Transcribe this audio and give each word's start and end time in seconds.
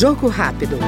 Jogo 0.00 0.30
rápido. 0.30 0.78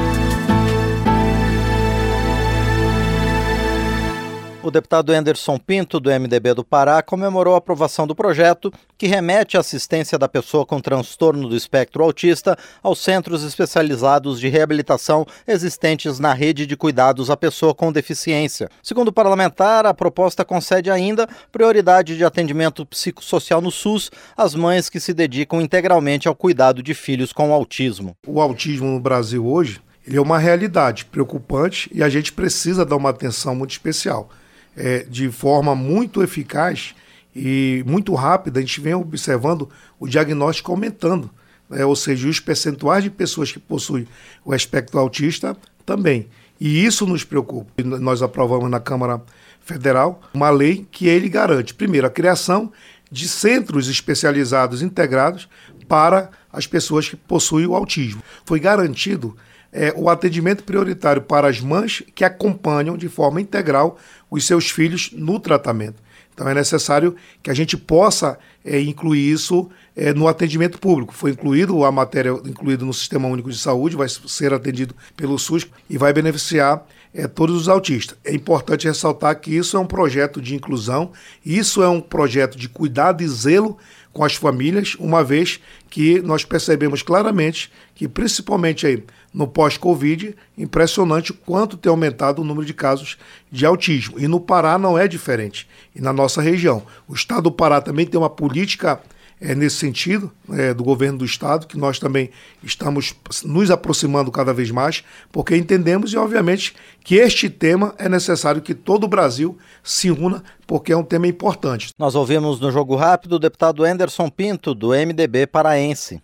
Deputado 4.73 5.13
Anderson 5.13 5.59
Pinto, 5.59 6.01
do 6.01 6.11
MDB 6.11 6.55
do 6.55 6.65
Pará, 6.65 7.03
comemorou 7.03 7.55
a 7.55 7.59
aprovação 7.59 8.07
do 8.07 8.15
projeto 8.15 8.73
que 8.97 9.07
remete 9.07 9.57
a 9.57 9.61
assistência 9.61 10.19
da 10.19 10.27
pessoa 10.27 10.65
com 10.65 10.81
transtorno 10.81 11.49
do 11.49 11.55
espectro 11.55 12.03
autista 12.03 12.59
aos 12.83 12.99
centros 12.99 13.45
especializados 13.45 14.41
de 14.41 14.49
reabilitação 14.49 15.27
existentes 15.47 16.19
na 16.19 16.33
rede 16.33 16.67
de 16.67 16.77
cuidados 16.77 17.31
à 17.31 17.37
pessoa 17.37 17.75
com 17.75 17.93
deficiência. 17.93 18.69
Segundo 18.83 19.09
o 19.09 19.13
parlamentar, 19.13 19.85
a 19.85 19.95
proposta 19.95 20.45
concede 20.45 20.91
ainda 20.91 21.29
prioridade 21.53 22.17
de 22.17 22.25
atendimento 22.25 22.87
psicossocial 22.87 23.61
no 23.61 23.71
SUS 23.71 24.11
às 24.37 24.55
mães 24.55 24.89
que 24.89 24.99
se 24.99 25.13
dedicam 25.13 25.61
integralmente 25.61 26.27
ao 26.27 26.35
cuidado 26.35 26.83
de 26.83 26.95
filhos 26.95 27.33
com 27.33 27.53
autismo. 27.53 28.17
O 28.27 28.41
autismo 28.41 28.89
no 28.89 29.01
Brasil 29.01 29.47
hoje 29.47 29.81
ele 30.07 30.17
é 30.17 30.21
uma 30.21 30.39
realidade 30.39 31.05
preocupante 31.05 31.89
e 31.95 32.03
a 32.03 32.09
gente 32.09 32.33
precisa 32.33 32.85
dar 32.85 32.97
uma 32.97 33.11
atenção 33.11 33.55
muito 33.55 33.71
especial 33.71 34.31
é, 34.77 35.05
de 35.09 35.31
forma 35.31 35.75
muito 35.75 36.23
eficaz 36.23 36.95
e 37.35 37.83
muito 37.87 38.15
rápida, 38.15 38.59
a 38.59 38.63
gente 38.63 38.81
vem 38.81 38.95
observando 38.95 39.69
o 39.99 40.07
diagnóstico 40.07 40.71
aumentando. 40.71 41.31
Né? 41.69 41.85
Ou 41.85 41.97
seja, 41.97 42.29
os 42.29 42.41
percentuais 42.41 43.03
de 43.03 43.11
pessoas 43.11 43.51
que 43.51 43.59
possuem 43.59 44.07
o 44.45 44.55
espectro 44.55 44.99
autista 44.99 45.57
também. 45.85 46.29
E 46.61 46.85
isso 46.85 47.07
nos 47.07 47.25
preocupa. 47.25 47.71
Nós 47.83 48.23
aprovamos 48.23 48.71
na 48.71 48.79
Câmara 48.79 49.21
Federal 49.61 50.21
uma 50.33 50.51
lei 50.51 50.87
que 50.91 51.09
ele 51.09 51.29
garante, 51.29 51.75
primeiro, 51.75 52.07
a 52.07 52.11
criação 52.11 52.73
de 53.11 53.29
centros 53.29 53.89
especializados 53.89 54.81
integrados 54.81 55.49
para 55.89 56.31
as 56.53 56.67
pessoas 56.67 57.09
que 57.09 57.17
possuem 57.17 57.67
o 57.67 57.75
autismo. 57.75 58.23
Foi 58.45 58.61
garantido 58.61 59.37
é, 59.73 59.93
o 59.97 60.11
atendimento 60.11 60.65
prioritário 60.65 61.23
para 61.23 61.49
as 61.49 61.61
mães 61.61 62.03
que 62.15 62.25
acompanham 62.25 62.97
de 62.97 63.09
forma 63.09 63.41
integral 63.41 63.99
os 64.31 64.47
seus 64.47 64.71
filhos 64.71 65.11
no 65.13 65.41
tratamento. 65.41 66.03
Então 66.35 66.49
é 66.49 66.55
necessário 66.55 67.15
que 67.43 67.51
a 67.51 67.55
gente 67.55 67.77
possa 67.77 68.39
é, 68.65 68.81
incluir 68.81 69.31
isso 69.31 69.71
é, 69.95 70.13
no 70.13 70.29
atendimento 70.29 70.79
público. 70.79 71.13
Foi 71.13 71.31
incluído 71.31 71.85
a 71.85 71.93
matéria 71.93 72.31
incluída 72.45 72.85
no 72.85 72.95
Sistema 72.95 73.29
Único 73.29 73.51
de 73.51 73.59
Saúde, 73.59 73.97
vai 73.97 74.09
ser 74.09 74.53
atendido 74.53 74.95
pelo 75.17 75.39
SUS 75.39 75.67
e 75.89 75.99
vai 75.99 76.13
beneficiar 76.13 76.87
é, 77.15 77.27
todos 77.27 77.55
os 77.57 77.69
autistas. 77.69 78.17
É 78.25 78.35
importante 78.35 78.87
ressaltar 78.87 79.39
que 79.41 79.55
isso 79.55 79.77
é 79.77 79.81
um 79.81 79.87
projeto 79.87 80.41
de 80.41 80.55
inclusão, 80.55 81.13
isso 81.45 81.83
é 81.83 81.89
um 81.89 82.01
projeto 82.01 82.57
de 82.57 82.69
cuidado 82.69 83.23
e 83.23 83.29
zelo 83.29 83.77
com 84.13 84.25
as 84.25 84.35
famílias, 84.35 84.95
uma 84.99 85.25
vez 85.25 85.59
que 85.89 86.21
nós 86.21 86.45
percebemos 86.45 87.03
claramente 87.03 87.73
que, 87.95 88.07
principalmente 88.07 88.87
aí 88.87 89.03
no 89.33 89.47
pós-Covid, 89.47 90.37
impressionante 90.59 91.33
o 91.33 91.35
quanto 91.35 91.77
tem 91.77 91.89
aumentado 91.89 92.43
o 92.43 92.45
número 92.45 92.67
de 92.67 92.75
casos 92.75 93.17
de 93.51 93.65
autismo. 93.65 94.19
E 94.19 94.29
no 94.29 94.39
Pará 94.39 94.79
não 94.79 94.99
é 94.99 95.09
diferente. 95.09 95.67
E 95.95 96.01
na 96.01 96.13
nossa 96.13 96.43
região. 96.43 96.83
O 97.09 97.15
estado 97.15 97.45
do 97.45 97.53
Pará 97.53 97.81
também 97.81 98.07
tem 98.07 98.21
uma 98.21 98.29
política 98.29 99.01
é, 99.41 99.55
nesse 99.55 99.77
sentido, 99.77 100.31
é, 100.51 100.73
do 100.73 100.85
governo 100.85 101.19
do 101.19 101.25
Estado, 101.25 101.67
que 101.67 101.79
nós 101.79 101.99
também 101.99 102.31
estamos 102.63 103.15
nos 103.45 103.71
aproximando 103.71 104.31
cada 104.31 104.53
vez 104.53 104.71
mais, 104.71 105.03
porque 105.31 105.57
entendemos 105.57 106.13
e, 106.13 106.17
obviamente, 106.17 106.75
que 107.05 107.17
este 107.17 107.51
tema 107.51 107.95
é 107.99 108.09
necessário 108.09 108.63
que 108.63 108.75
todo 108.75 109.05
o 109.05 109.09
Brasil 109.09 109.59
se 109.83 110.11
una, 110.11 110.43
porque 110.67 110.93
é 110.93 110.97
um 110.97 111.05
tema 111.05 111.27
importante. 111.27 111.91
Nós 111.99 112.15
ouvimos 112.15 112.61
no 112.61 112.71
Jogo 112.71 112.95
Rápido 112.97 113.35
o 113.35 113.39
deputado 113.39 113.85
Anderson 113.85 114.29
Pinto, 114.31 114.75
do 114.75 114.91
MDB 114.91 115.47
paraense. 115.47 116.23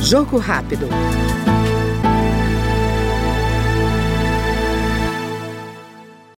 Jogo 0.00 0.36
Rápido. 0.36 0.86